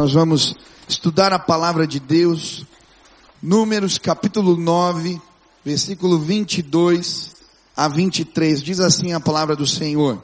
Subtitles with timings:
[0.00, 0.54] Nós vamos
[0.88, 2.64] estudar a palavra de Deus,
[3.42, 5.20] Números capítulo 9,
[5.64, 7.34] versículo 22
[7.76, 8.62] a 23.
[8.62, 10.22] Diz assim a palavra do Senhor: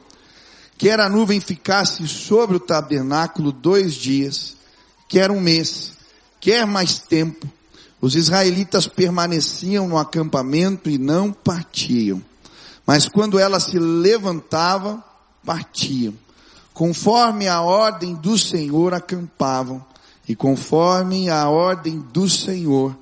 [0.79, 4.55] Quer a nuvem ficasse sobre o tabernáculo dois dias,
[5.09, 5.95] quer um mês,
[6.39, 7.51] quer mais tempo,
[8.01, 12.23] os israelitas permaneciam no acampamento e não partiam.
[12.87, 15.03] Mas quando ela se levantava,
[15.45, 16.15] partiam
[16.75, 19.83] conforme a ordem do Senhor acampavam,
[20.29, 22.97] e conforme a ordem do Senhor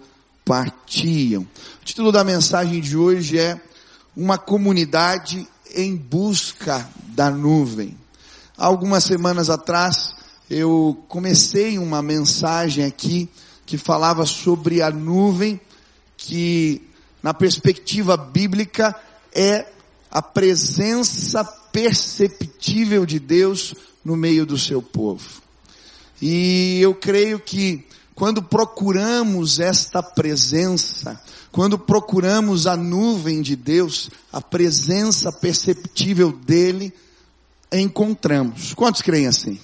[0.44, 1.42] partiam.
[1.80, 3.58] O título da mensagem de hoje é
[4.14, 7.96] Uma comunidade em busca da nuvem.
[8.58, 10.14] Há algumas semanas atrás,
[10.50, 13.28] eu comecei uma mensagem aqui
[13.64, 15.58] que falava sobre a nuvem,
[16.16, 16.86] que
[17.22, 18.94] na perspectiva bíblica
[19.32, 19.66] é
[20.10, 25.42] a presença perceptível de Deus no meio do seu povo.
[26.20, 34.40] E eu creio que quando procuramos esta presença, quando procuramos a nuvem de Deus, a
[34.40, 36.92] presença perceptível dele,
[37.72, 38.74] encontramos.
[38.74, 39.58] Quantos creem assim?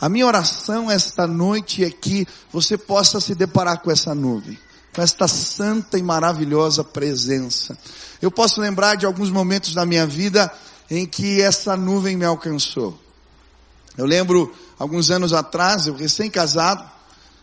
[0.00, 4.58] A minha oração esta noite é que você possa se deparar com essa nuvem
[4.94, 7.76] com esta santa e maravilhosa presença.
[8.22, 10.50] Eu posso lembrar de alguns momentos da minha vida
[10.90, 12.98] em que essa nuvem me alcançou.
[13.96, 16.84] Eu lembro, alguns anos atrás, eu recém-casado,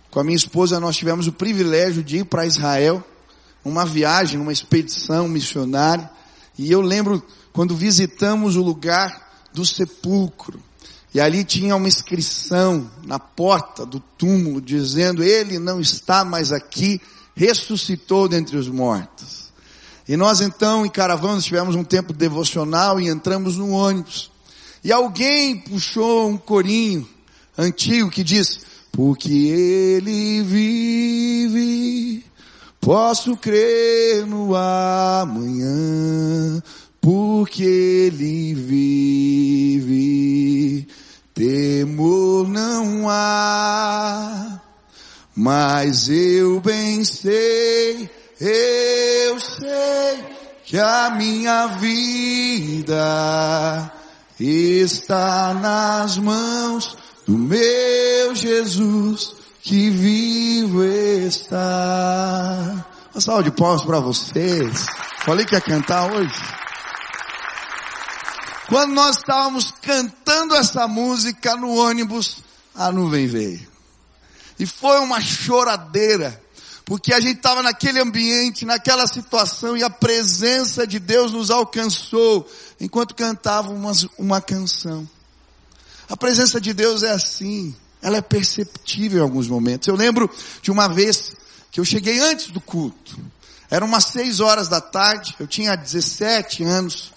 [0.09, 3.03] com a minha esposa, nós tivemos o privilégio de ir para Israel,
[3.63, 6.09] uma viagem, uma expedição missionária,
[6.57, 10.61] e eu lembro quando visitamos o lugar do sepulcro,
[11.13, 17.01] e ali tinha uma inscrição na porta do túmulo dizendo, ele não está mais aqui,
[17.35, 19.40] ressuscitou dentre os mortos.
[20.11, 24.29] E nós então, em caravana, tivemos um tempo devocional e entramos no ônibus.
[24.83, 27.07] E alguém puxou um corinho
[27.57, 28.59] antigo que diz,
[28.91, 32.25] porque ele vive,
[32.81, 35.71] posso crer no amanhã,
[36.99, 39.95] porque ele vive,
[41.33, 44.59] temor não há
[45.33, 48.09] mas eu bem sei,
[48.41, 50.25] eu sei
[50.65, 53.93] que a minha vida
[54.39, 56.97] está nas mãos
[57.27, 62.83] do meu Jesus que vivo está.
[63.13, 64.87] Uma salva de palmas para vocês.
[65.19, 66.33] Falei que ia cantar hoje.
[68.67, 72.37] Quando nós estávamos cantando essa música no ônibus,
[72.73, 73.69] a nuvem veio.
[74.57, 76.41] E foi uma choradeira,
[76.91, 82.45] porque a gente estava naquele ambiente, naquela situação, e a presença de Deus nos alcançou
[82.81, 85.09] enquanto cantávamos uma, uma canção.
[86.09, 89.87] A presença de Deus é assim, ela é perceptível em alguns momentos.
[89.87, 90.29] Eu lembro
[90.61, 91.33] de uma vez
[91.71, 93.17] que eu cheguei antes do culto.
[93.69, 97.13] Eram umas seis horas da tarde, eu tinha 17 anos,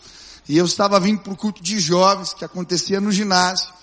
[0.48, 3.74] e eu estava vindo para o culto de jovens que acontecia no ginásio.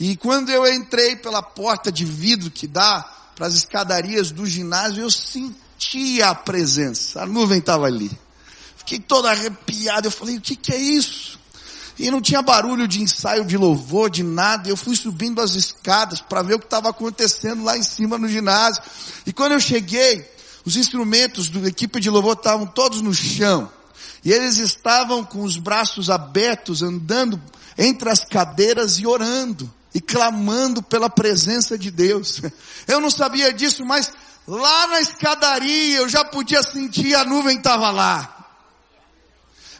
[0.00, 5.02] E quando eu entrei pela porta de vidro que dá para as escadarias do ginásio,
[5.02, 7.22] eu sentia a presença.
[7.22, 8.10] A nuvem estava ali.
[8.78, 10.06] Fiquei todo arrepiado.
[10.06, 11.38] Eu falei, o que, que é isso?
[11.98, 14.70] E não tinha barulho de ensaio de louvor, de nada.
[14.70, 18.26] Eu fui subindo as escadas para ver o que estava acontecendo lá em cima no
[18.26, 18.82] ginásio.
[19.26, 20.26] E quando eu cheguei,
[20.64, 23.70] os instrumentos da equipe de louvor estavam todos no chão.
[24.24, 27.40] E eles estavam com os braços abertos, andando
[27.76, 32.42] entre as cadeiras e orando e clamando pela presença de Deus.
[32.86, 34.12] Eu não sabia disso, mas
[34.46, 38.46] lá na escadaria eu já podia sentir a nuvem estava lá.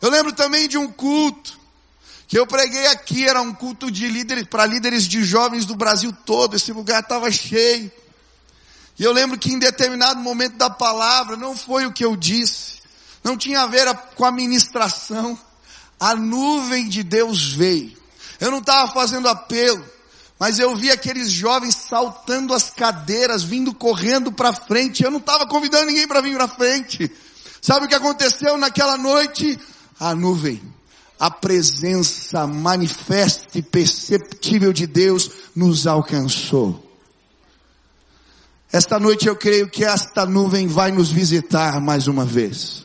[0.01, 1.61] Eu lembro também de um culto
[2.27, 6.11] que eu preguei aqui, era um culto de líderes, para líderes de jovens do Brasil
[6.25, 7.93] todo, esse lugar estava cheio.
[8.99, 12.79] E eu lembro que em determinado momento da palavra, não foi o que eu disse,
[13.23, 15.39] não tinha a ver com a ministração,
[16.01, 17.95] a nuvem de Deus veio.
[18.41, 19.96] Eu não estava fazendo apelo,
[20.39, 25.03] mas eu vi aqueles jovens saltando as cadeiras, vindo correndo para frente.
[25.03, 27.11] Eu não estava convidando ninguém para vir para frente.
[27.63, 29.59] Sabe o que aconteceu naquela noite?
[29.99, 30.63] A nuvem,
[31.19, 36.85] a presença manifesta e perceptível de Deus nos alcançou.
[38.71, 42.85] Esta noite eu creio que esta nuvem vai nos visitar mais uma vez.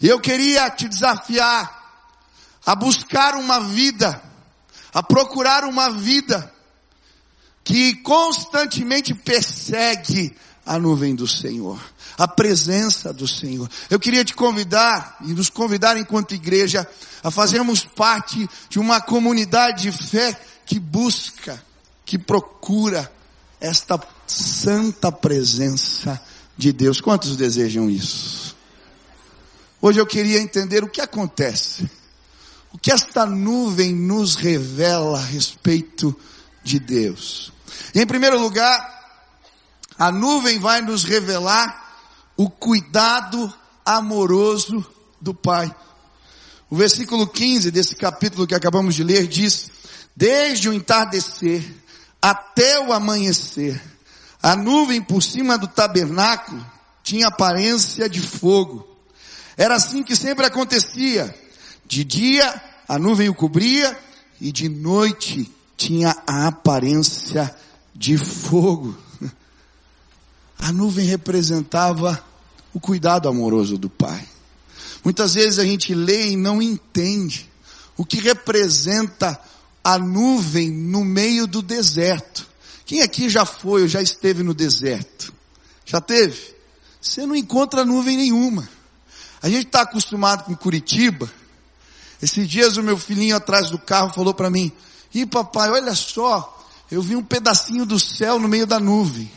[0.00, 1.82] E eu queria te desafiar
[2.64, 4.22] a buscar uma vida,
[4.94, 6.53] a procurar uma vida
[7.64, 11.80] que constantemente persegue a nuvem do Senhor,
[12.16, 13.68] a presença do Senhor.
[13.88, 16.86] Eu queria te convidar e nos convidar enquanto igreja
[17.22, 21.62] a fazermos parte de uma comunidade de fé que busca,
[22.04, 23.10] que procura
[23.60, 26.20] esta santa presença
[26.56, 27.00] de Deus.
[27.00, 28.54] Quantos desejam isso?
[29.80, 31.90] Hoje eu queria entender o que acontece.
[32.72, 36.14] O que esta nuvem nos revela a respeito
[36.62, 37.53] de Deus.
[37.94, 38.94] Em primeiro lugar,
[39.98, 41.82] a nuvem vai nos revelar
[42.36, 43.52] o cuidado
[43.84, 44.84] amoroso
[45.20, 45.74] do Pai.
[46.68, 49.70] O versículo 15 desse capítulo que acabamos de ler diz:
[50.16, 51.64] Desde o entardecer
[52.20, 53.80] até o amanhecer,
[54.42, 56.64] a nuvem por cima do tabernáculo
[57.02, 58.88] tinha aparência de fogo.
[59.56, 61.34] Era assim que sempre acontecia.
[61.86, 63.96] De dia a nuvem o cobria
[64.40, 67.54] e de noite tinha a aparência
[67.94, 68.96] de fogo.
[70.58, 72.24] A nuvem representava
[72.72, 74.26] o cuidado amoroso do Pai.
[75.04, 77.50] Muitas vezes a gente lê e não entende
[77.96, 79.38] o que representa
[79.82, 82.46] a nuvem no meio do deserto.
[82.86, 85.32] Quem aqui já foi ou já esteve no deserto?
[85.84, 86.54] Já teve?
[87.00, 88.68] Você não encontra nuvem nenhuma.
[89.42, 91.30] A gente está acostumado com Curitiba.
[92.22, 94.72] Esses dias o meu filhinho atrás do carro falou para mim,
[95.12, 99.30] e papai, olha só, eu vi um pedacinho do céu no meio da nuvem.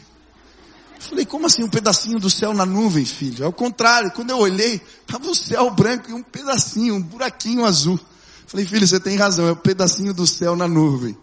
[0.96, 3.44] Eu falei, como assim um pedacinho do céu na nuvem, filho?
[3.44, 7.66] É o contrário, quando eu olhei, estava o céu branco e um pedacinho, um buraquinho
[7.66, 8.00] azul.
[8.00, 11.16] Eu falei, filho, você tem razão, é o um pedacinho do céu na nuvem.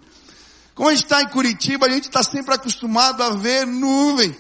[0.75, 4.37] Como a gente está em Curitiba, a gente está sempre acostumado a ver nuvem.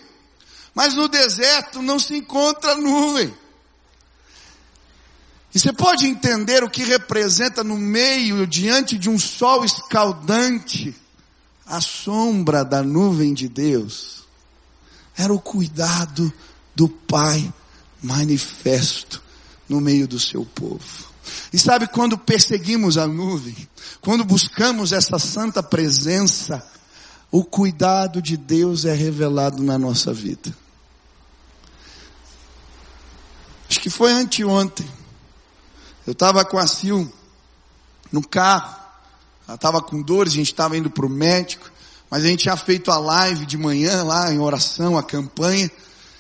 [0.74, 3.32] Mas no deserto não se encontra nuvem.
[5.54, 10.94] E você pode entender o que representa no meio, diante de um sol escaldante,
[11.66, 14.24] a sombra da nuvem de Deus
[15.16, 16.32] era o cuidado
[16.74, 17.52] do Pai
[18.02, 19.22] manifesto
[19.68, 21.14] no meio do seu povo.
[21.52, 23.56] E sabe quando perseguimos a nuvem,
[24.00, 26.66] quando buscamos essa santa presença,
[27.30, 30.54] o cuidado de Deus é revelado na nossa vida.
[33.68, 34.86] Acho que foi anteontem.
[36.06, 37.08] Eu estava com a Sil
[38.12, 38.83] no carro.
[39.46, 41.70] Ela estava com dores, a gente estava indo para o médico.
[42.10, 45.70] Mas a gente tinha feito a live de manhã lá em oração, a campanha.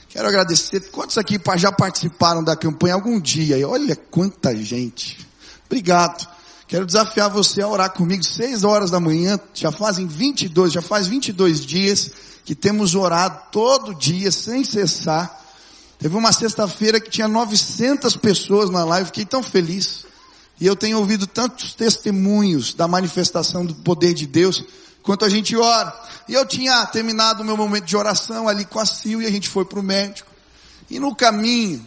[0.08, 0.80] Quero agradecer.
[0.90, 3.58] Quantos aqui já participaram da campanha algum dia?
[3.58, 5.18] E olha quanta gente.
[5.66, 6.28] Obrigado.
[6.66, 9.38] Quero desafiar você a orar comigo seis horas da manhã.
[9.52, 12.10] Já fazem 22, já faz 22 dias
[12.44, 15.42] que temos orado todo dia sem cessar.
[15.98, 19.06] Teve uma sexta-feira que tinha 900 pessoas na live.
[19.06, 20.03] Fiquei tão feliz.
[20.60, 24.64] E eu tenho ouvido tantos testemunhos da manifestação do poder de Deus
[25.00, 25.94] enquanto a gente ora.
[26.28, 29.30] E eu tinha terminado o meu momento de oração ali com a Sil e a
[29.30, 30.30] gente foi para o médico.
[30.88, 31.86] E no caminho,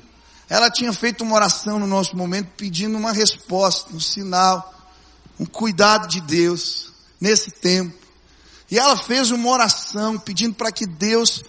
[0.50, 4.74] ela tinha feito uma oração no nosso momento pedindo uma resposta, um sinal,
[5.40, 7.98] um cuidado de Deus nesse tempo.
[8.70, 11.44] E ela fez uma oração pedindo para que Deus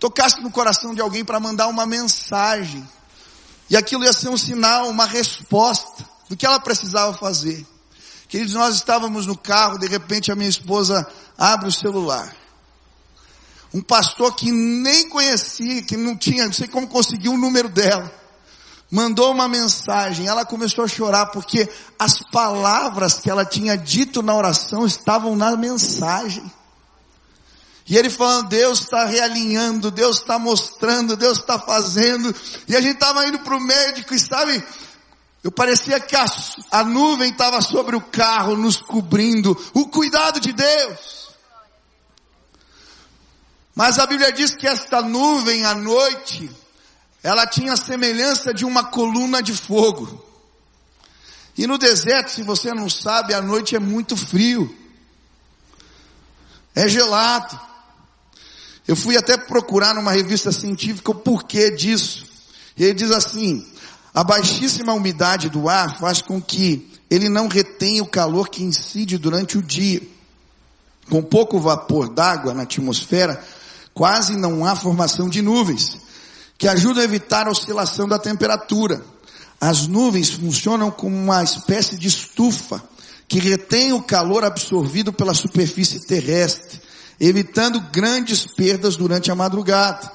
[0.00, 2.86] tocasse no coração de alguém para mandar uma mensagem.
[3.70, 5.95] E aquilo ia ser um sinal, uma resposta
[6.28, 7.66] do que ela precisava fazer.
[8.28, 11.06] Queridos, nós estávamos no carro, de repente a minha esposa
[11.38, 12.34] abre o celular.
[13.72, 18.10] Um pastor que nem conhecia, que não tinha, não sei como conseguiu o número dela.
[18.90, 21.68] Mandou uma mensagem, ela começou a chorar porque
[21.98, 26.50] as palavras que ela tinha dito na oração estavam na mensagem.
[27.88, 32.34] E ele falando, Deus está realinhando, Deus está mostrando, Deus está fazendo.
[32.66, 34.64] E a gente estava indo para o médico e sabe,
[35.46, 36.26] eu parecia que a,
[36.72, 39.56] a nuvem estava sobre o carro, nos cobrindo.
[39.72, 41.28] O cuidado de Deus.
[43.72, 46.50] Mas a Bíblia diz que esta nuvem à noite,
[47.22, 50.20] ela tinha a semelhança de uma coluna de fogo.
[51.56, 54.76] E no deserto, se você não sabe, a noite é muito frio.
[56.74, 57.56] É gelado.
[58.88, 62.26] Eu fui até procurar numa revista científica o porquê disso.
[62.76, 63.64] E ele diz assim,
[64.16, 69.18] a baixíssima umidade do ar faz com que ele não retenha o calor que incide
[69.18, 70.00] durante o dia.
[71.10, 73.44] Com pouco vapor d'água na atmosfera,
[73.92, 75.98] quase não há formação de nuvens,
[76.56, 79.04] que ajudam a evitar a oscilação da temperatura.
[79.60, 82.82] As nuvens funcionam como uma espécie de estufa
[83.28, 86.80] que retém o calor absorvido pela superfície terrestre,
[87.20, 90.10] evitando grandes perdas durante a madrugada.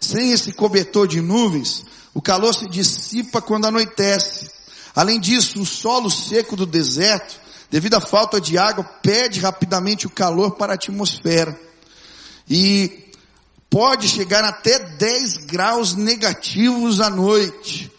[0.00, 4.50] Sem esse cobertor de nuvens, o calor se dissipa quando anoitece.
[4.94, 7.40] Além disso, o solo seco do deserto,
[7.70, 11.58] devido à falta de água, perde rapidamente o calor para a atmosfera.
[12.48, 13.10] E
[13.68, 17.90] pode chegar até 10 graus negativos à noite.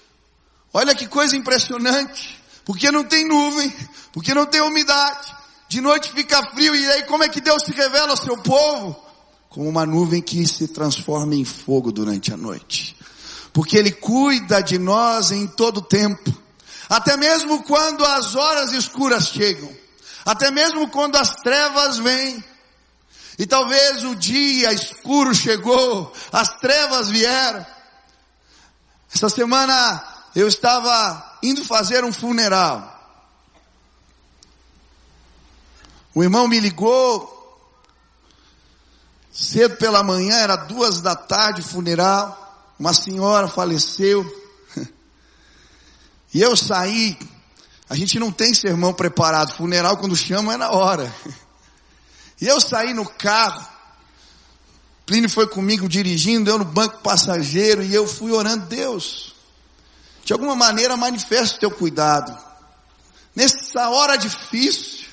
[0.73, 2.39] Olha que coisa impressionante.
[2.65, 3.73] Porque não tem nuvem,
[4.13, 5.33] porque não tem umidade.
[5.67, 9.11] De noite fica frio e aí como é que Deus se revela ao seu povo?
[9.51, 12.95] como uma nuvem que se transforma em fogo durante a noite.
[13.53, 16.33] Porque Ele cuida de nós em todo tempo.
[16.89, 19.71] Até mesmo quando as horas escuras chegam.
[20.25, 22.43] Até mesmo quando as trevas vêm.
[23.39, 27.65] E talvez o dia escuro chegou, as trevas vieram.
[29.13, 30.03] Essa semana
[30.35, 32.87] eu estava indo fazer um funeral.
[36.13, 37.39] O irmão me ligou
[39.31, 42.40] cedo pela manhã, era duas da tarde, funeral.
[42.81, 44.25] Uma senhora faleceu.
[46.33, 47.19] E eu saí.
[47.87, 49.53] A gente não tem sermão preparado.
[49.53, 51.13] Funeral quando chama é na hora.
[52.41, 53.67] E eu saí no carro.
[55.05, 59.35] Plínio foi comigo dirigindo, eu no banco passageiro, e eu fui orando, Deus,
[60.23, 62.35] de alguma maneira manifesta o teu cuidado.
[63.35, 65.05] Nessa hora difícil,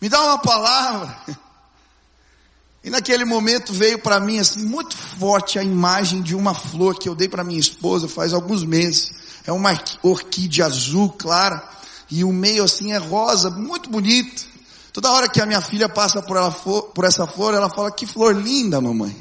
[0.00, 1.20] me dá uma palavra.
[2.82, 7.08] E naquele momento veio para mim assim muito forte a imagem de uma flor que
[7.08, 9.10] eu dei para minha esposa faz alguns meses.
[9.46, 11.62] É uma orquídea azul clara
[12.10, 14.48] e o meio assim é rosa, muito bonito.
[14.92, 18.06] Toda hora que a minha filha passa por, ela, por essa flor, ela fala, que
[18.06, 19.16] flor linda, mamãe.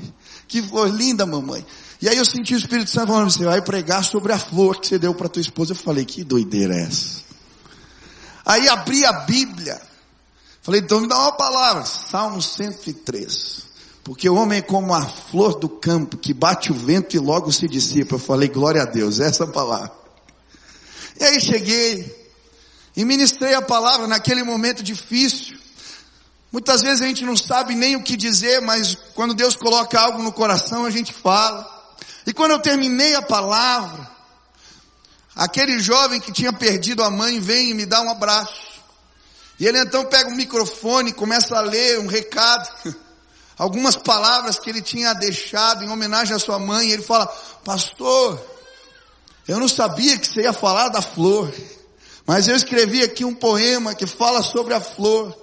[0.48, 1.64] Que flor linda, mamãe.
[2.02, 4.88] E aí eu senti o Espírito Santo falando, você vai pregar sobre a flor que
[4.88, 5.74] você deu para tua esposa.
[5.74, 7.22] Eu falei, que doideira é essa?
[8.46, 9.89] Aí abri a Bíblia.
[10.62, 11.86] Falei, então me dá uma palavra.
[11.86, 13.70] Salmo 103.
[14.04, 17.52] Porque o homem é como a flor do campo, que bate o vento e logo
[17.52, 18.16] se dissipa.
[18.16, 19.92] Eu falei, glória a Deus, essa palavra.
[21.20, 22.30] E aí cheguei,
[22.96, 25.58] e ministrei a palavra naquele momento difícil.
[26.52, 30.24] Muitas vezes a gente não sabe nem o que dizer, mas quando Deus coloca algo
[30.24, 31.68] no coração, a gente fala.
[32.26, 34.10] E quando eu terminei a palavra,
[35.36, 38.69] aquele jovem que tinha perdido a mãe vem e me dá um abraço.
[39.60, 42.70] E ele então pega o microfone e começa a ler um recado,
[43.58, 46.88] algumas palavras que ele tinha deixado em homenagem à sua mãe.
[46.88, 47.28] E ele fala,
[47.64, 48.40] pastor,
[49.48, 51.52] eu não sabia que você ia falar da flor.
[52.26, 55.36] Mas eu escrevi aqui um poema que fala sobre a flor,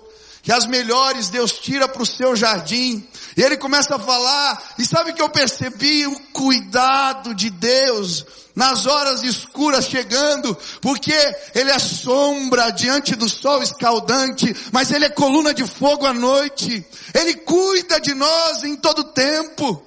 [0.46, 3.04] que as melhores Deus tira para o seu jardim.
[3.36, 8.24] E ele começa a falar, e sabe que eu percebi o cuidado de Deus
[8.54, 11.12] nas horas escuras chegando, porque
[11.52, 16.86] Ele é sombra diante do sol escaldante, mas Ele é coluna de fogo à noite.
[17.12, 19.82] Ele cuida de nós em todo tempo.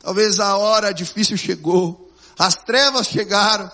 [0.00, 3.72] Talvez a hora difícil chegou, as trevas chegaram,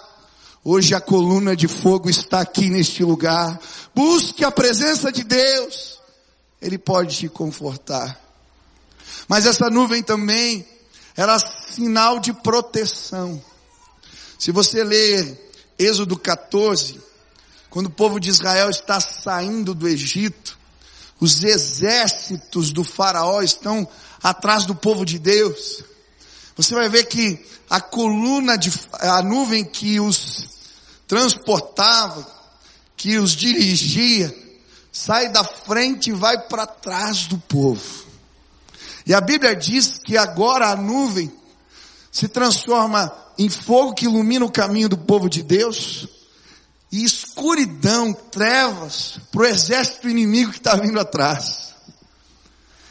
[0.71, 3.59] Hoje a coluna de fogo está aqui neste lugar.
[3.99, 5.99] Busque a presença de Deus.
[6.63, 8.17] Ele pode te confortar.
[9.27, 10.65] Mas essa nuvem também
[11.17, 13.43] era sinal de proteção.
[14.39, 17.01] Se você ler Êxodo 14,
[17.69, 20.57] quando o povo de Israel está saindo do Egito,
[21.19, 23.89] os exércitos do faraó estão
[24.23, 25.83] atrás do povo de Deus.
[26.57, 30.47] Você vai ver que a coluna de, a nuvem que os
[31.09, 32.38] transportava,
[32.99, 34.37] que os dirigia,
[34.93, 38.07] sai da frente e vai para trás do povo.
[39.07, 41.33] E a Bíblia diz que agora a nuvem
[42.11, 46.09] se transforma em fogo que ilumina o caminho do povo de Deus,
[46.91, 51.75] e escuridão, trevas, para o exército inimigo que está vindo atrás.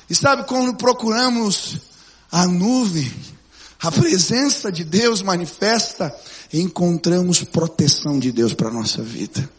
[0.10, 1.78] E sabe quando procuramos
[2.32, 3.12] a nuvem,
[3.82, 6.16] a presença de Deus manifesta,
[6.54, 9.57] encontramos proteção de Deus para a nossa vida.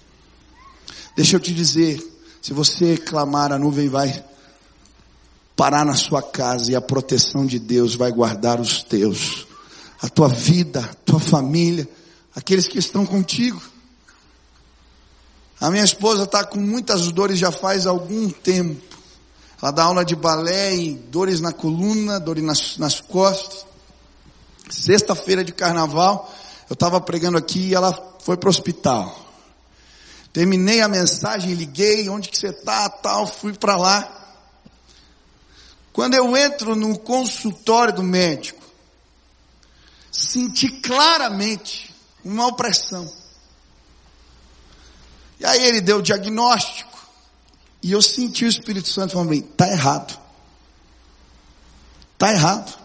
[1.18, 2.00] Deixa eu te dizer,
[2.40, 4.24] se você clamar, a nuvem vai
[5.56, 9.44] parar na sua casa e a proteção de Deus vai guardar os teus,
[10.00, 11.88] a tua vida, a tua família,
[12.36, 13.60] aqueles que estão contigo.
[15.60, 18.80] A minha esposa está com muitas dores já faz algum tempo.
[19.60, 23.66] Ela dá aula de balé e dores na coluna, dores nas, nas costas.
[24.70, 26.32] Sexta-feira de carnaval,
[26.70, 29.27] eu estava pregando aqui e ela foi para o hospital.
[30.38, 34.38] Terminei a mensagem, liguei, onde que você está, tal, fui para lá.
[35.92, 38.62] Quando eu entro no consultório do médico,
[40.12, 41.92] senti claramente
[42.24, 43.12] uma opressão.
[45.40, 46.96] E aí ele deu o diagnóstico,
[47.82, 50.16] e eu senti o Espírito Santo falando, está errado.
[52.12, 52.78] Está errado.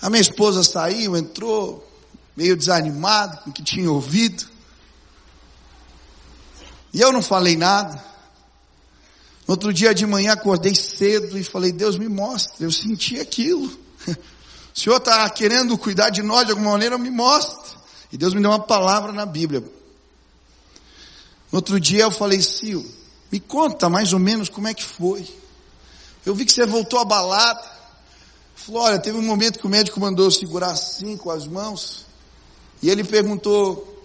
[0.00, 1.84] A minha esposa saiu, entrou,
[2.36, 4.54] meio desanimado com o que tinha ouvido.
[6.92, 8.02] E eu não falei nada.
[9.46, 13.70] No outro dia de manhã acordei cedo e falei, Deus me mostra, eu senti aquilo.
[14.76, 17.80] O Senhor está querendo cuidar de nós de alguma maneira, me mostra.
[18.12, 19.62] E Deus me deu uma palavra na Bíblia.
[21.50, 22.84] No outro dia eu falei, Sil,
[23.32, 25.26] me conta mais ou menos como é que foi.
[26.26, 27.66] eu vi que você voltou abalado.
[28.54, 32.04] Falou, olha, teve um momento que o médico mandou segurar assim com as mãos.
[32.82, 34.02] E ele perguntou,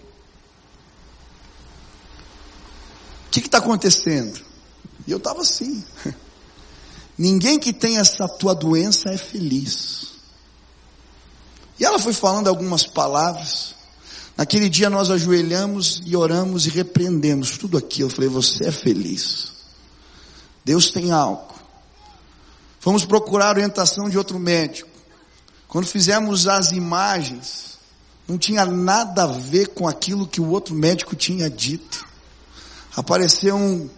[3.26, 4.40] o que está acontecendo?
[5.06, 5.84] E eu estava assim.
[7.18, 10.12] Ninguém que tem essa tua doença é feliz.
[11.78, 13.74] E ela foi falando algumas palavras.
[14.36, 18.08] Naquele dia nós ajoelhamos e oramos e repreendemos tudo aquilo.
[18.08, 19.52] Eu falei, você é feliz.
[20.64, 21.52] Deus tem algo.
[22.80, 24.88] Fomos procurar orientação de outro médico.
[25.68, 27.78] Quando fizemos as imagens,
[28.26, 32.11] não tinha nada a ver com aquilo que o outro médico tinha dito.
[32.96, 33.88] Apareceu um,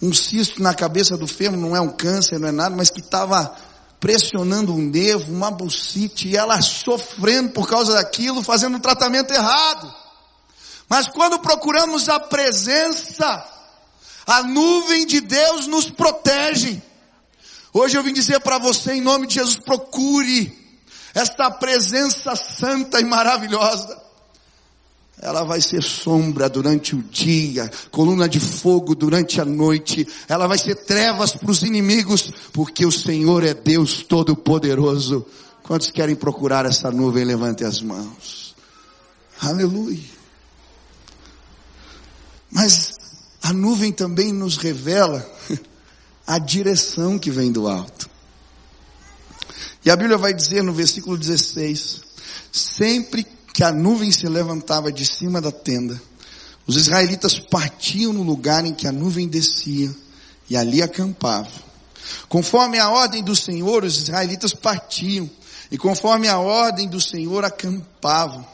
[0.00, 3.00] um cisto na cabeça do fêmur, não é um câncer, não é nada, mas que
[3.00, 3.54] estava
[4.00, 9.94] pressionando um nervo, uma bucite, e ela sofrendo por causa daquilo, fazendo um tratamento errado.
[10.88, 13.46] Mas quando procuramos a presença,
[14.26, 16.82] a nuvem de Deus nos protege.
[17.72, 20.58] Hoje eu vim dizer para você, em nome de Jesus, procure
[21.14, 24.09] esta presença santa e maravilhosa.
[25.22, 30.08] Ela vai ser sombra durante o dia, coluna de fogo durante a noite.
[30.26, 35.26] Ela vai ser trevas para os inimigos, porque o Senhor é Deus Todo-Poderoso.
[35.62, 37.24] Quantos querem procurar essa nuvem?
[37.24, 38.56] Levante as mãos.
[39.42, 40.08] Aleluia.
[42.50, 42.94] Mas
[43.42, 45.30] a nuvem também nos revela
[46.26, 48.08] a direção que vem do alto.
[49.84, 52.00] E a Bíblia vai dizer no versículo 16:
[52.50, 56.00] sempre que a nuvem se levantava de cima da tenda,
[56.66, 59.94] os israelitas partiam no lugar em que a nuvem descia
[60.48, 61.52] e ali acampavam.
[62.28, 65.28] Conforme a ordem do Senhor, os israelitas partiam
[65.70, 68.46] e conforme a ordem do Senhor acampavam.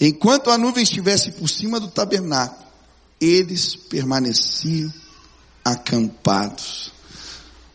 [0.00, 2.66] Enquanto a nuvem estivesse por cima do tabernáculo,
[3.20, 4.92] eles permaneciam
[5.64, 6.90] acampados.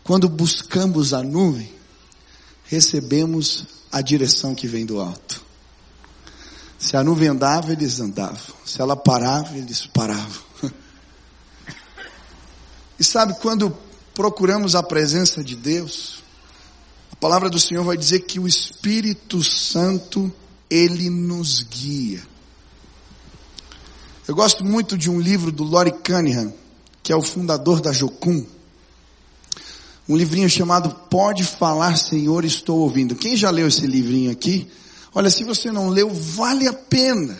[0.03, 1.71] Quando buscamos a nuvem,
[2.65, 5.44] recebemos a direção que vem do alto.
[6.85, 8.55] Se a nuvem andava, eles andavam.
[8.63, 10.45] Se ela parava, eles paravam.
[12.97, 13.75] E sabe, quando
[14.13, 16.23] procuramos a presença de Deus,
[17.11, 20.31] a palavra do Senhor vai dizer que o Espírito Santo,
[20.69, 22.23] ele nos guia.
[24.25, 26.53] Eu gosto muito de um livro do Lori Cunningham,
[27.03, 28.45] que é o fundador da Jocum.
[30.07, 33.15] Um livrinho chamado Pode Falar Senhor, Estou Ouvindo.
[33.15, 34.71] Quem já leu esse livrinho aqui?
[35.15, 37.39] Olha, se você não leu, vale a pena.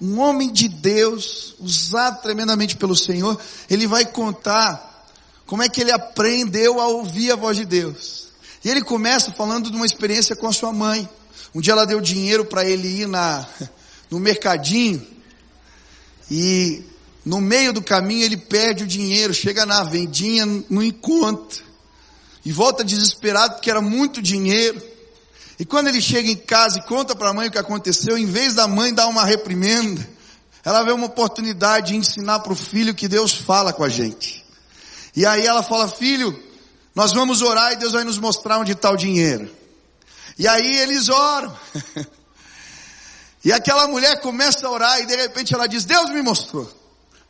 [0.00, 3.36] Um homem de Deus, usado tremendamente pelo Senhor,
[3.68, 5.04] ele vai contar
[5.44, 8.28] como é que ele aprendeu a ouvir a voz de Deus.
[8.64, 11.08] E ele começa falando de uma experiência com a sua mãe.
[11.52, 13.44] Um dia ela deu dinheiro para ele ir na,
[14.08, 15.04] no mercadinho
[16.30, 16.84] e
[17.24, 21.60] no meio do caminho ele perde o dinheiro, chega na vendinha, não encontra.
[22.44, 24.93] E volta desesperado porque era muito dinheiro.
[25.58, 28.26] E quando ele chega em casa e conta para a mãe o que aconteceu, em
[28.26, 30.06] vez da mãe dar uma reprimenda,
[30.64, 34.44] ela vê uma oportunidade de ensinar para o filho que Deus fala com a gente.
[35.14, 36.36] E aí ela fala, filho,
[36.94, 39.48] nós vamos orar e Deus vai nos mostrar onde está o dinheiro.
[40.38, 41.56] E aí eles oram.
[43.44, 46.68] e aquela mulher começa a orar e de repente ela diz, Deus me mostrou.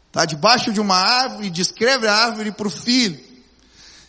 [0.07, 3.19] Está debaixo de uma árvore e descreve a árvore para o filho.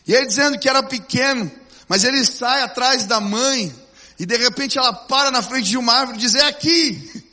[0.07, 1.51] E ele dizendo que era pequeno,
[1.87, 3.73] mas ele sai atrás da mãe
[4.17, 7.23] e de repente ela para na frente de uma árvore e diz, é aqui.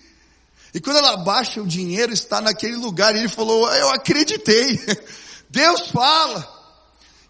[0.74, 3.14] E quando ela baixa, o dinheiro está naquele lugar.
[3.14, 4.80] E ele falou, eu acreditei.
[5.50, 6.60] Deus fala.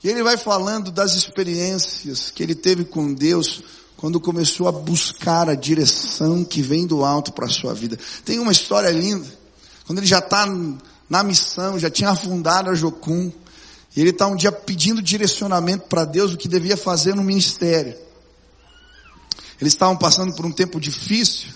[0.02, 3.62] E ele vai falando das experiências que ele teve com Deus
[3.96, 7.98] quando começou a buscar a direção que vem do alto para a sua vida.
[8.24, 9.26] Tem uma história linda.
[9.86, 10.46] Quando ele já está
[11.08, 13.30] na missão, já tinha afundado a Jocum.
[13.94, 17.94] E ele está um dia pedindo direcionamento para Deus o que devia fazer no ministério.
[19.62, 21.48] Eles estavam passando por um tempo difícil.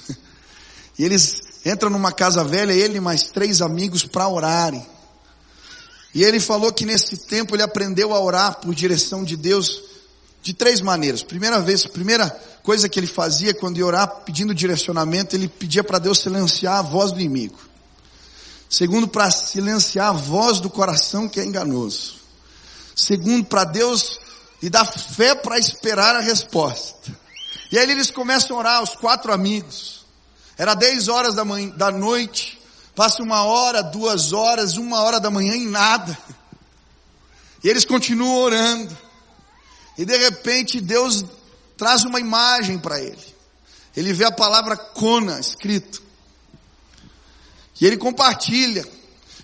[0.96, 4.86] E eles entram numa casa velha, ele e mais três amigos para orarem.
[6.14, 9.82] E ele falou que nesse tempo ele aprendeu a orar por direção de Deus
[10.40, 11.24] de três maneiras.
[11.24, 12.30] Primeira vez, primeira
[12.62, 16.82] coisa que ele fazia quando ia orar pedindo direcionamento, ele pedia para Deus silenciar a
[16.82, 17.58] voz do inimigo.
[18.70, 22.14] Segundo, para silenciar a voz do coração que é enganoso.
[22.94, 24.20] Segundo, para Deus
[24.62, 27.25] lhe dar fé para esperar a resposta.
[27.70, 30.04] E aí eles começam a orar, os quatro amigos.
[30.56, 32.60] Era dez horas da, manhã, da noite.
[32.94, 36.16] Passa uma hora, duas horas, uma hora da manhã e nada.
[37.62, 38.96] E eles continuam orando.
[39.98, 41.24] E de repente Deus
[41.76, 43.36] traz uma imagem para ele.
[43.96, 46.02] Ele vê a palavra Cona escrito.
[47.80, 48.86] E ele compartilha.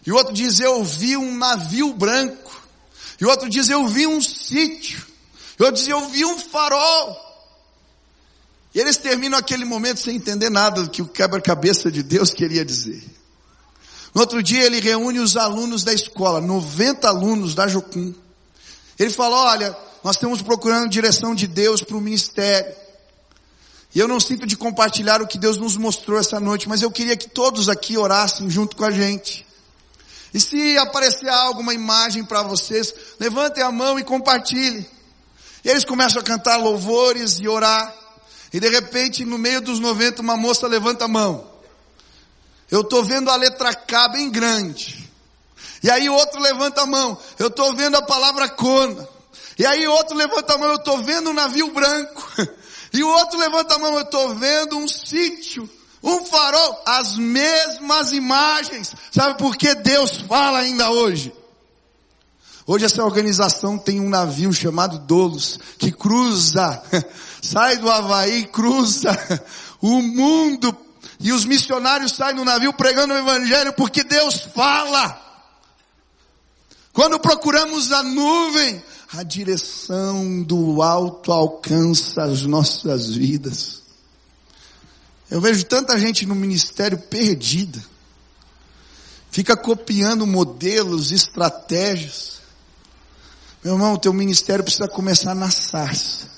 [0.07, 2.51] E o outro diz, eu vi um navio branco.
[3.21, 5.07] E outro diz, eu vi um sítio.
[5.59, 7.32] E outro diz, eu vi um farol.
[8.75, 12.65] E eles terminam aquele momento sem entender nada do que o quebra-cabeça de Deus queria
[12.65, 13.03] dizer.
[14.15, 18.15] No outro dia ele reúne os alunos da escola, 90 alunos da Jocum.
[18.99, 22.75] Ele fala, olha, nós estamos procurando direção de Deus para o ministério.
[23.95, 26.91] E eu não sinto de compartilhar o que Deus nos mostrou essa noite, mas eu
[26.91, 29.47] queria que todos aqui orassem junto com a gente.
[30.33, 34.87] E se aparecer alguma imagem para vocês, levantem a mão e compartilhem.
[35.63, 37.95] E eles começam a cantar louvores e orar.
[38.53, 41.51] E de repente, no meio dos 90, uma moça levanta a mão.
[42.71, 45.11] Eu estou vendo a letra K bem grande.
[45.83, 47.19] E aí outro levanta a mão.
[47.39, 49.09] Eu estou vendo a palavra cona.
[49.59, 50.69] E aí outro levanta a mão.
[50.69, 52.33] Eu estou vendo um navio branco.
[52.93, 55.69] E o outro levanta a mão, eu estou vendo um sítio,
[56.03, 58.95] um farol, as mesmas imagens.
[59.11, 61.33] Sabe por que Deus fala ainda hoje?
[62.67, 66.83] Hoje essa organização tem um navio chamado Dolos, que cruza,
[67.43, 69.11] sai do Havaí, cruza
[69.83, 70.77] o mundo,
[71.19, 75.21] e os missionários saem do navio pregando o Evangelho, porque Deus fala.
[76.93, 83.83] Quando procuramos a nuvem, a direção do alto alcança as nossas vidas.
[85.31, 87.83] Eu vejo tanta gente no ministério perdida,
[89.31, 92.42] fica copiando modelos, estratégias.
[93.65, 96.31] Meu irmão, teu ministério precisa começar na sarça.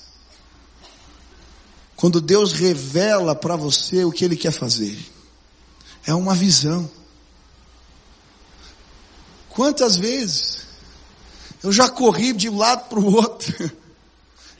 [1.96, 4.98] Quando Deus revela para você o que Ele quer fazer,
[6.06, 6.90] é uma visão.
[9.48, 10.64] Quantas vezes
[11.62, 13.72] eu já corri de um lado para o outro.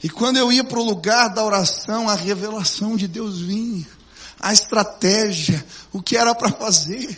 [0.03, 3.87] E quando eu ia para o lugar da oração, a revelação de Deus vinha,
[4.39, 7.17] a estratégia, o que era para fazer.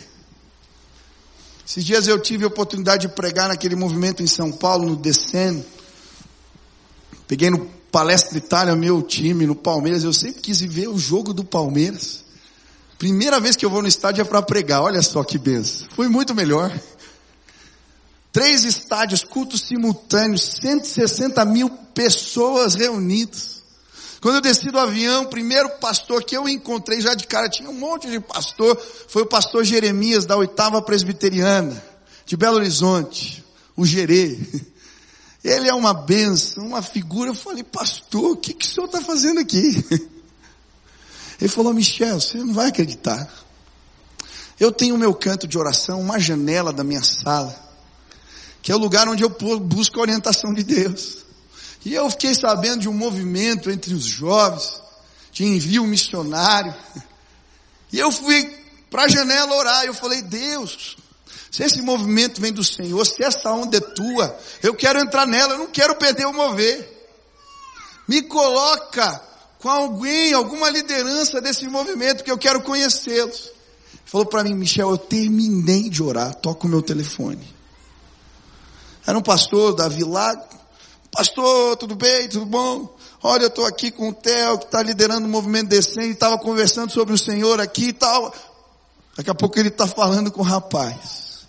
[1.68, 5.62] Esses dias eu tive a oportunidade de pregar naquele movimento em São Paulo, no Descendo.
[7.26, 10.02] Peguei no Palestra Itália meu time, no Palmeiras.
[10.02, 12.24] Eu sempre quis ver o jogo do Palmeiras.
[12.96, 14.80] Primeira vez que eu vou no estádio é para pregar.
[14.80, 15.86] Olha só que benção.
[15.94, 16.72] Foi muito melhor.
[18.32, 23.57] Três estádios, cultos simultâneos, 160 mil pessoas reunidas.
[24.20, 27.70] Quando eu desci do avião, o primeiro pastor que eu encontrei já de cara, tinha
[27.70, 28.76] um monte de pastor,
[29.08, 31.82] foi o pastor Jeremias da oitava presbiteriana,
[32.26, 33.44] de Belo Horizonte,
[33.76, 34.38] o Gerê.
[35.44, 37.30] Ele é uma benção, uma figura.
[37.30, 39.84] Eu falei, pastor, o que, que o senhor está fazendo aqui?
[41.40, 43.32] Ele falou, Michel, você não vai acreditar.
[44.58, 47.68] Eu tenho o meu canto de oração, uma janela da minha sala
[48.62, 51.24] que é o lugar onde eu busco a orientação de Deus.
[51.84, 54.82] E eu fiquei sabendo de um movimento entre os jovens,
[55.32, 56.74] de envio missionário.
[57.92, 58.56] E eu fui
[58.90, 60.96] para a janela orar, eu falei, Deus,
[61.50, 65.54] se esse movimento vem do Senhor, se essa onda é tua, eu quero entrar nela,
[65.54, 66.96] eu não quero perder o mover.
[68.06, 69.22] Me coloca
[69.58, 73.50] com alguém, alguma liderança desse movimento que eu quero conhecê-los.
[74.04, 77.54] Falou para mim, Michel, eu terminei de orar, toca o meu telefone.
[79.06, 80.46] Era um pastor, Davi Lago.
[81.18, 82.28] Pastor, tudo bem?
[82.28, 82.96] Tudo bom?
[83.20, 86.92] Olha, eu estou aqui com o Theo, que está liderando o movimento decente, estava conversando
[86.92, 88.32] sobre o Senhor aqui e tal.
[89.16, 91.48] Daqui a pouco ele está falando com o rapaz.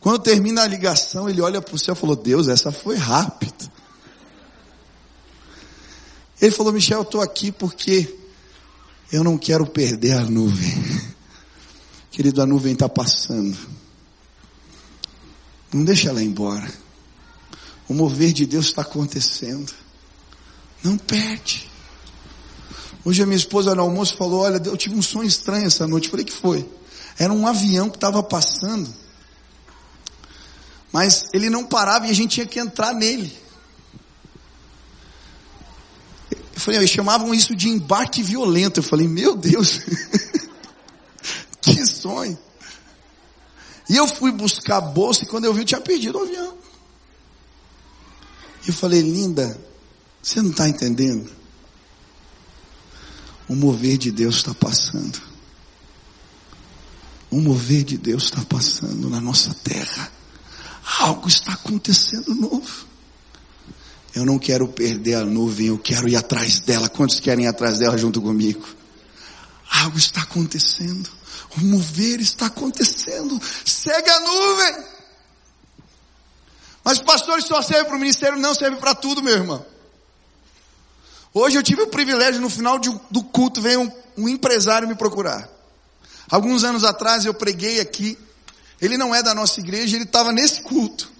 [0.00, 3.72] Quando termina a ligação, ele olha para o céu e falou, Deus, essa foi rápida.
[6.38, 8.14] Ele falou, Michel, eu estou aqui porque
[9.10, 11.00] eu não quero perder a nuvem.
[12.12, 13.56] Querido, a nuvem está passando.
[15.72, 16.70] Não deixa ela embora.
[17.88, 19.72] O mover de Deus está acontecendo.
[20.82, 21.70] Não perde.
[23.04, 26.06] Hoje a minha esposa no almoço falou, olha, eu tive um sonho estranho essa noite.
[26.06, 26.68] Eu falei, que foi?
[27.18, 28.92] Era um avião que estava passando.
[30.92, 33.32] Mas ele não parava e a gente tinha que entrar nele.
[36.30, 38.80] Eu falei, eles chamavam isso de embarque violento.
[38.80, 39.80] Eu falei, meu Deus,
[41.62, 42.36] que sonho.
[43.88, 46.58] E eu fui buscar a bolsa e quando eu vi eu tinha perdido o avião.
[48.66, 49.58] Eu falei, linda,
[50.22, 51.30] você não está entendendo?
[53.48, 55.20] O mover de Deus está passando.
[57.30, 60.10] O mover de Deus está passando na nossa terra.
[60.98, 62.86] Algo está acontecendo novo.
[64.14, 66.88] Eu não quero perder a nuvem, eu quero ir atrás dela.
[66.88, 68.66] Quantos querem ir atrás dela junto comigo?
[69.70, 71.08] Algo está acontecendo.
[71.56, 73.40] O mover está acontecendo.
[73.64, 74.95] Segue a nuvem.
[76.86, 79.66] Mas pastores só serve para o ministério, não serve para tudo, meu irmão.
[81.34, 84.94] Hoje eu tive o privilégio, no final de, do culto, veio um, um empresário me
[84.94, 85.50] procurar.
[86.30, 88.16] Alguns anos atrás eu preguei aqui.
[88.80, 91.10] Ele não é da nossa igreja, ele estava nesse culto.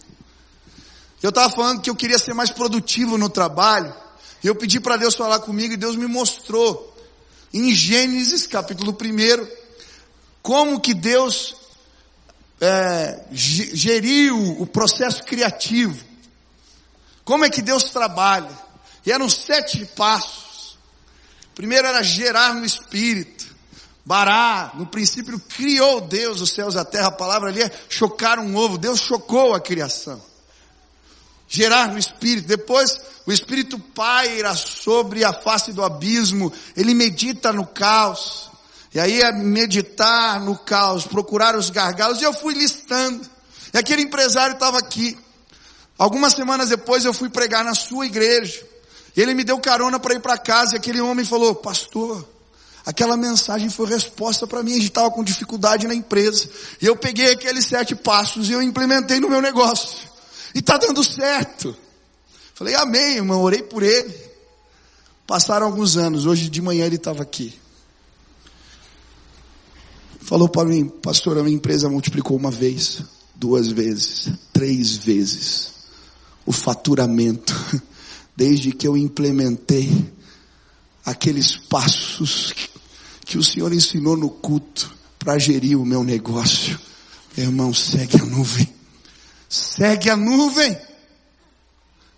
[1.21, 3.93] Eu estava falando que eu queria ser mais produtivo no trabalho.
[4.45, 6.97] E eu pedi para Deus falar comigo e Deus me mostrou
[7.53, 9.49] em Gênesis capítulo 1
[10.43, 11.57] como que Deus
[12.61, 16.05] é, geriu o processo criativo.
[17.25, 18.51] Como é que Deus trabalha?
[19.05, 20.79] E eram sete passos.
[21.55, 23.47] Primeiro era gerar no espírito.
[24.05, 27.09] Bará, no princípio criou Deus os céus e a terra.
[27.09, 28.79] A palavra ali é chocar um ovo.
[28.79, 30.23] Deus chocou a criação.
[31.49, 32.47] Gerar no espírito.
[32.47, 36.53] Depois o espírito paira sobre a face do abismo.
[36.77, 38.51] Ele medita no caos.
[38.97, 43.29] E aí é meditar no caos, procurar os gargalos, e eu fui listando.
[43.71, 45.15] E aquele empresário estava aqui.
[45.99, 48.67] Algumas semanas depois eu fui pregar na sua igreja.
[49.15, 52.27] E ele me deu carona para ir para casa, e aquele homem falou, pastor,
[52.87, 56.49] aquela mensagem foi resposta para mim, a gente estava com dificuldade na empresa.
[56.81, 60.09] E eu peguei aqueles sete passos e eu implementei no meu negócio.
[60.55, 61.77] E está dando certo.
[62.55, 64.19] Falei, amém, irmão, orei por ele.
[65.27, 67.66] Passaram alguns anos, hoje de manhã ele estava aqui
[70.27, 73.01] falou para mim, pastor, a minha empresa multiplicou uma vez,
[73.37, 75.77] duas vezes, três vezes
[76.45, 77.55] o faturamento,
[78.35, 80.13] desde que eu implementei
[81.05, 82.53] aqueles passos
[83.25, 86.79] que o Senhor ensinou no culto para gerir o meu negócio.
[87.37, 88.69] Meu irmão, segue a nuvem.
[89.49, 90.77] Segue a nuvem.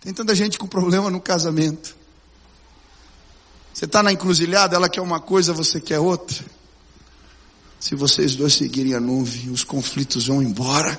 [0.00, 1.94] Tem tanta gente com problema no casamento.
[3.72, 6.57] Você está na encruzilhada, ela quer uma coisa, você quer outra.
[7.80, 10.98] Se vocês dois seguirem a nuvem, os conflitos vão embora.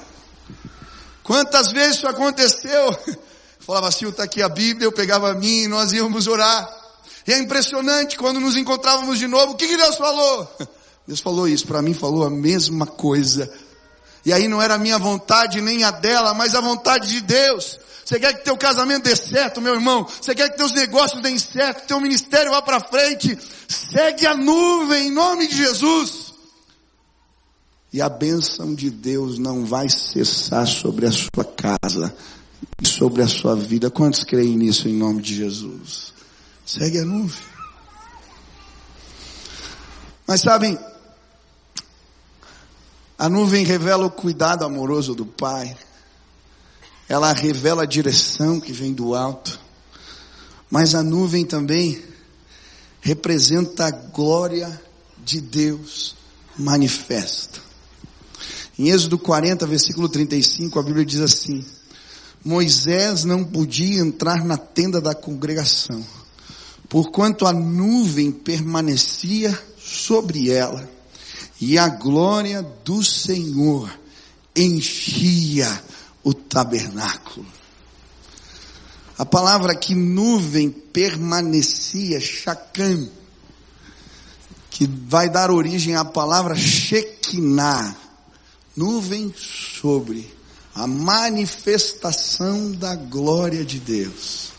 [1.23, 2.97] Quantas vezes isso aconteceu?
[3.59, 6.67] Falava assim, está aqui a Bíblia, eu pegava a mim e nós íamos orar.
[7.27, 10.49] E é impressionante quando nos encontrávamos de novo, o que, que Deus falou?
[11.05, 13.51] Deus falou isso, para mim falou a mesma coisa.
[14.25, 17.79] E aí não era a minha vontade nem a dela, mas a vontade de Deus.
[18.05, 20.07] Você quer que teu casamento dê certo, meu irmão?
[20.19, 23.37] Você quer que teus negócios deem certo, teu ministério vá para frente?
[23.67, 26.28] Segue a nuvem em nome de Jesus.
[27.91, 32.15] E a bênção de Deus não vai cessar sobre a sua casa
[32.85, 33.89] sobre a sua vida.
[33.89, 36.13] Quantos creem nisso em nome de Jesus?
[36.65, 37.49] Segue a nuvem.
[40.27, 40.77] Mas sabem,
[43.17, 45.75] a nuvem revela o cuidado amoroso do Pai.
[47.07, 49.59] Ela revela a direção que vem do alto.
[50.69, 52.03] Mas a nuvem também
[53.01, 54.79] representa a glória
[55.17, 56.15] de Deus
[56.55, 57.68] manifesta.
[58.79, 61.65] Em Êxodo 40, versículo 35, a Bíblia diz assim:
[62.45, 66.01] Moisés não podia entrar na tenda da congregação,
[66.87, 70.89] porquanto a nuvem permanecia sobre ela,
[71.59, 73.91] e a glória do Senhor
[74.55, 75.83] enchia
[76.23, 77.45] o tabernáculo.
[79.17, 83.09] A palavra que nuvem permanecia, chacam,
[84.69, 88.07] que vai dar origem à palavra Shekinah,
[88.79, 90.33] nuvem sobre
[90.73, 94.53] a manifestação da glória de Deus.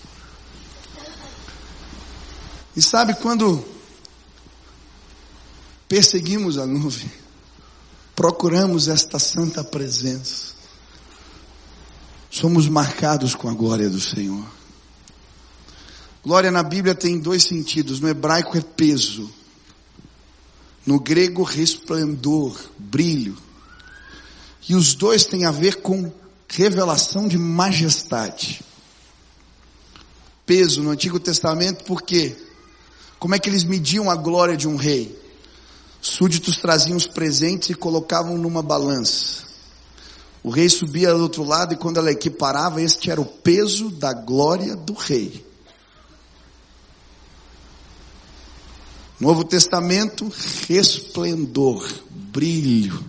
[2.77, 3.65] E sabe quando
[5.89, 7.11] perseguimos a nuvem,
[8.15, 10.53] procuramos esta santa presença,
[12.31, 14.47] somos marcados com a glória do Senhor.
[16.23, 19.33] Glória na Bíblia tem dois sentidos, no hebraico é peso,
[20.85, 23.49] no grego resplendor, brilho.
[24.69, 26.13] E os dois têm a ver com
[26.49, 28.63] revelação de majestade.
[30.45, 32.37] Peso no Antigo Testamento, por quê?
[33.19, 35.17] Como é que eles mediam a glória de um rei?
[36.01, 39.45] Súditos traziam os presentes e colocavam numa balança.
[40.43, 44.13] O rei subia do outro lado e quando ela equiparava, este era o peso da
[44.13, 45.45] glória do rei.
[49.21, 50.33] Novo Testamento,
[50.67, 53.05] resplendor, brilho,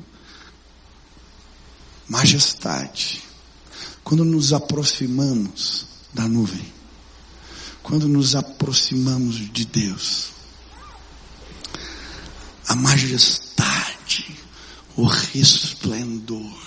[2.11, 3.23] majestade.
[4.03, 6.73] Quando nos aproximamos da nuvem,
[7.81, 10.31] quando nos aproximamos de Deus,
[12.67, 14.37] a majestade,
[14.97, 16.59] o resplendor,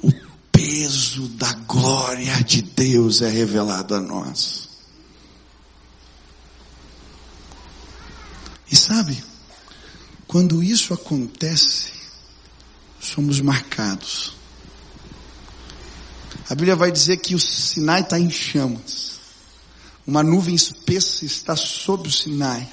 [0.00, 0.12] o
[0.52, 4.68] peso da glória de Deus é revelado a nós.
[8.70, 9.20] E sabe,
[10.28, 11.90] quando isso acontece,
[13.00, 14.37] somos marcados
[16.48, 19.18] a Bíblia vai dizer que o Sinai está em chamas.
[20.06, 22.66] Uma nuvem espessa está sobre o Sinai.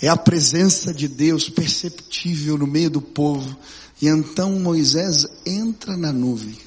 [0.00, 3.54] É a presença de Deus perceptível no meio do povo.
[4.00, 6.58] E então Moisés entra na nuvem.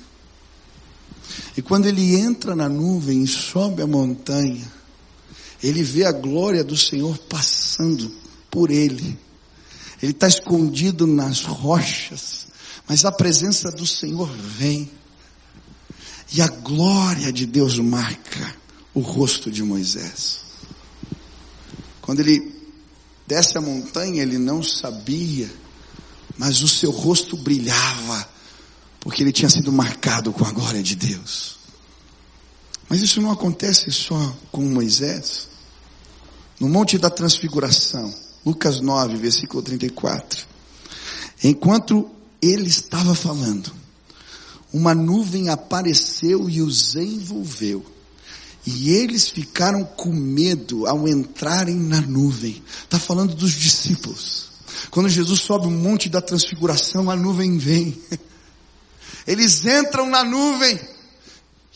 [1.58, 4.72] E quando ele entra na nuvem e sobe a montanha,
[5.64, 8.12] ele vê a glória do Senhor passando
[8.52, 9.18] por ele.
[10.00, 12.48] Ele está escondido nas rochas,
[12.88, 14.92] mas a presença do Senhor vem.
[16.34, 18.56] E a glória de Deus marca
[18.92, 20.42] o rosto de Moisés.
[22.02, 22.52] Quando ele
[23.28, 25.50] desce a montanha, ele não sabia,
[26.36, 28.28] mas o seu rosto brilhava,
[29.00, 31.60] porque ele tinha sido marcado com a glória de Deus.
[32.90, 35.48] Mas isso não acontece só com Moisés.
[36.60, 40.46] No Monte da Transfiguração, Lucas 9, versículo 34.
[41.44, 42.10] Enquanto
[42.42, 43.83] ele estava falando,
[44.74, 47.86] uma nuvem apareceu e os envolveu.
[48.66, 52.64] E eles ficaram com medo ao entrarem na nuvem.
[52.84, 54.48] Está falando dos discípulos.
[54.90, 58.02] Quando Jesus sobe o monte da transfiguração, a nuvem vem.
[59.28, 60.80] Eles entram na nuvem.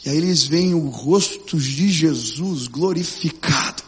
[0.03, 3.83] E aí eles veem o rosto de Jesus glorificado.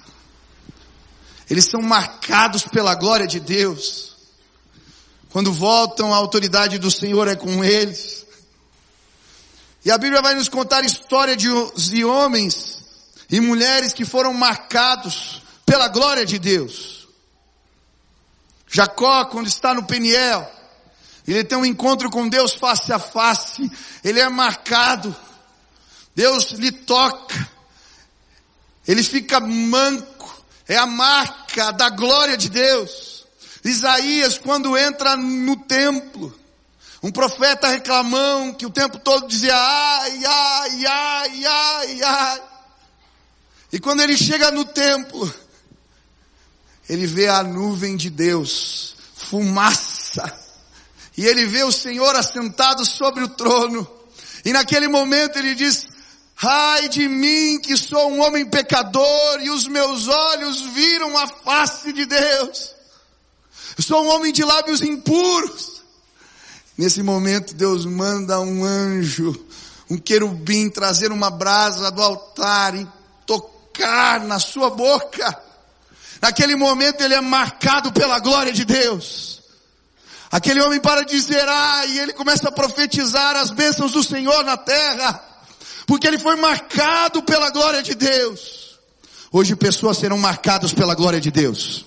[1.49, 4.15] Eles são marcados pela glória de Deus.
[5.29, 8.18] Quando voltam, a autoridade do Senhor é com eles.
[9.83, 12.83] E a Bíblia vai nos contar história de, de homens
[13.29, 17.07] e mulheres que foram marcados pela glória de Deus.
[18.67, 20.49] Jacó, quando está no Peniel,
[21.27, 23.71] ele tem um encontro com Deus face a face,
[24.03, 25.15] ele é marcado,
[26.15, 27.49] Deus lhe toca,
[28.87, 33.25] ele fica manco, é a marca da glória de Deus.
[33.63, 36.38] Isaías, quando entra no templo,
[37.01, 42.41] um profeta reclamão que o tempo todo dizia ai, ai, ai, ai, ai.
[43.71, 45.31] E quando ele chega no templo,
[46.89, 50.25] ele vê a nuvem de Deus, fumaça,
[51.15, 53.87] e ele vê o Senhor assentado sobre o trono,
[54.43, 55.87] e naquele momento ele diz,
[56.41, 61.93] ai de mim que sou um homem pecador, e os meus olhos viram a face
[61.93, 62.73] de Deus,
[63.77, 65.78] eu sou um homem de lábios impuros,
[66.79, 69.35] nesse momento Deus manda um anjo,
[69.89, 72.87] um querubim trazer uma brasa do altar e
[73.27, 75.37] tocar na sua boca.
[76.21, 79.41] Naquele momento ele é marcado pela glória de Deus.
[80.31, 84.55] Aquele homem para dizer, ah, e ele começa a profetizar as bênçãos do Senhor na
[84.55, 85.21] terra,
[85.85, 88.79] porque ele foi marcado pela glória de Deus.
[89.33, 91.83] Hoje pessoas serão marcadas pela glória de Deus.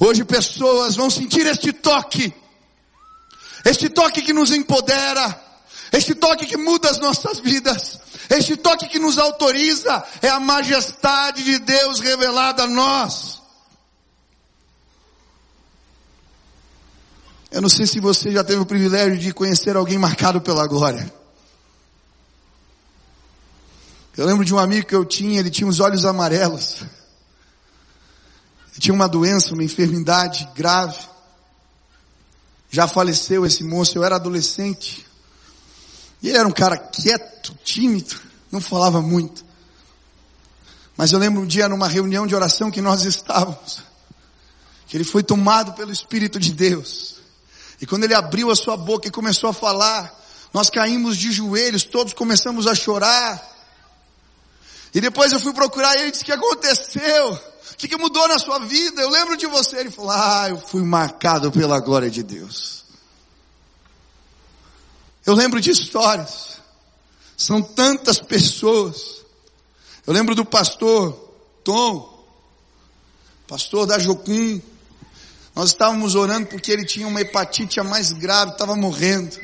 [0.00, 2.34] Hoje pessoas vão sentir este toque,
[3.64, 5.42] este toque que nos empodera,
[5.92, 7.98] este toque que muda as nossas vidas,
[8.28, 13.42] este toque que nos autoriza é a majestade de Deus revelada a nós.
[17.50, 21.12] Eu não sei se você já teve o privilégio de conhecer alguém marcado pela glória.
[24.16, 26.82] Eu lembro de um amigo que eu tinha, ele tinha os olhos amarelos.
[28.72, 30.98] Ele tinha uma doença, uma enfermidade grave.
[32.74, 35.06] Já faleceu esse moço, eu era adolescente.
[36.20, 39.44] E ele era um cara quieto, tímido, não falava muito.
[40.96, 43.80] Mas eu lembro um dia numa reunião de oração que nós estávamos,
[44.88, 47.18] que ele foi tomado pelo Espírito de Deus.
[47.80, 50.12] E quando ele abriu a sua boca e começou a falar,
[50.52, 53.40] nós caímos de joelhos, todos começamos a chorar.
[54.92, 57.40] E depois eu fui procurar ele e disse, o que aconteceu?
[57.72, 59.00] O que, que mudou na sua vida?
[59.00, 59.78] Eu lembro de você.
[59.78, 62.84] Ele falou, ah, eu fui marcado pela glória de Deus.
[65.24, 66.58] Eu lembro de histórias.
[67.36, 69.22] São tantas pessoas.
[70.06, 71.12] Eu lembro do pastor
[71.64, 72.24] Tom,
[73.48, 74.60] pastor da Jocum.
[75.54, 79.36] Nós estávamos orando porque ele tinha uma hepatite a mais grave, estava morrendo.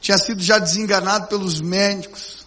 [0.00, 2.43] Tinha sido já desenganado pelos médicos.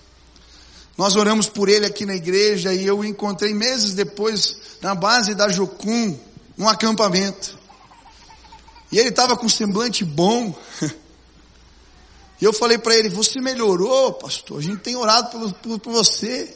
[0.98, 5.36] Nós oramos por ele aqui na igreja e eu o encontrei meses depois na base
[5.36, 6.18] da Jocum,
[6.58, 7.58] num acampamento.
[8.92, 10.58] E ele estava com semblante bom.
[12.40, 14.60] E eu falei para ele, você melhorou, pastor?
[14.60, 16.28] A gente tem orado por, por, por você.
[16.28, 16.56] Ele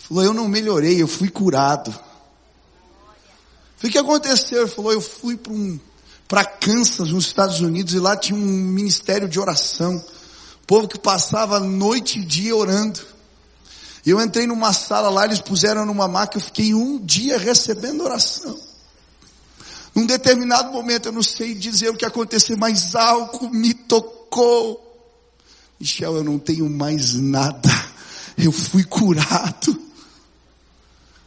[0.00, 1.96] falou, eu não melhorei, eu fui curado.
[3.80, 4.62] O que aconteceu?
[4.62, 5.78] Ele falou, eu fui para um,
[6.60, 9.96] Kansas, nos Estados Unidos, e lá tinha um ministério de oração.
[10.62, 13.00] O povo que passava noite e dia orando.
[14.04, 18.58] Eu entrei numa sala lá, eles puseram numa maca, eu fiquei um dia recebendo oração.
[19.94, 24.86] Num determinado momento, eu não sei dizer o que aconteceu, mas algo me tocou.
[25.78, 27.70] Michel, eu não tenho mais nada.
[28.38, 29.80] Eu fui curado.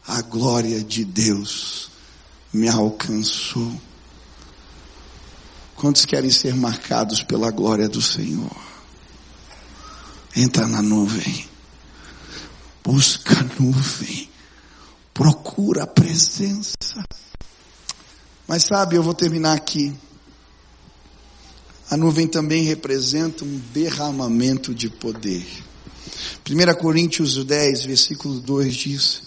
[0.07, 1.89] A glória de Deus
[2.51, 3.71] me alcançou.
[5.75, 8.55] Quantos querem ser marcados pela glória do Senhor?
[10.35, 11.52] Entra na nuvem.
[12.83, 14.29] Busca a nuvem.
[15.13, 16.75] Procura a presença.
[18.45, 19.93] Mas sabe, eu vou terminar aqui.
[21.89, 25.45] A nuvem também representa um derramamento de poder.
[26.49, 29.21] 1 Coríntios 10, versículo 2 diz: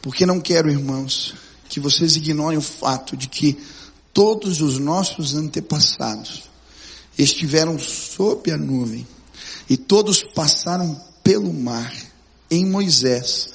[0.00, 1.34] Porque não quero, irmãos,
[1.68, 3.58] que vocês ignorem o fato de que
[4.12, 6.44] todos os nossos antepassados
[7.18, 9.06] estiveram sob a nuvem
[9.68, 12.09] e todos passaram pelo mar
[12.50, 13.50] em Moisés.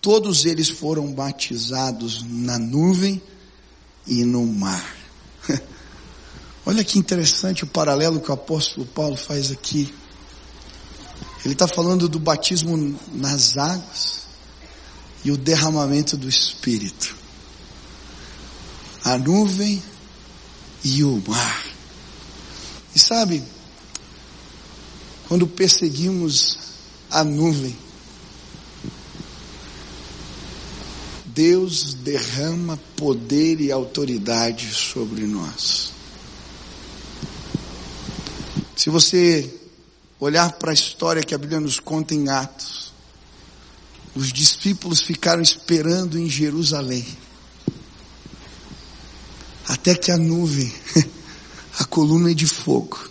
[0.00, 3.20] Todos eles foram batizados na nuvem
[4.06, 4.94] e no mar.
[6.64, 9.92] Olha que interessante o paralelo que o apóstolo Paulo faz aqui.
[11.44, 14.22] Ele está falando do batismo nas águas
[15.24, 17.16] e o derramamento do Espírito.
[19.04, 19.82] A nuvem
[20.84, 21.64] e o mar.
[22.94, 23.42] E sabe,
[25.28, 26.58] quando perseguimos
[27.10, 27.76] a nuvem,
[31.36, 35.92] Deus derrama poder e autoridade sobre nós.
[38.74, 39.54] Se você
[40.18, 42.90] olhar para a história que a Bíblia nos conta em Atos,
[44.14, 47.06] os discípulos ficaram esperando em Jerusalém,
[49.68, 50.72] até que a nuvem,
[51.78, 53.10] a coluna de fogo,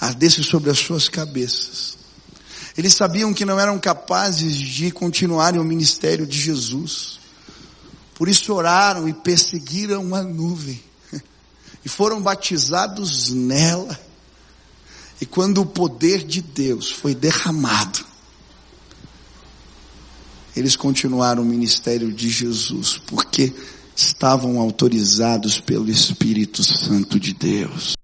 [0.00, 1.98] ardesse sobre as suas cabeças.
[2.78, 7.25] Eles sabiam que não eram capazes de continuarem o ministério de Jesus.
[8.16, 10.82] Por isso oraram e perseguiram a nuvem.
[11.84, 13.96] E foram batizados nela.
[15.20, 18.04] E quando o poder de Deus foi derramado,
[20.56, 23.54] eles continuaram o ministério de Jesus, porque
[23.94, 27.94] estavam autorizados pelo Espírito Santo de Deus.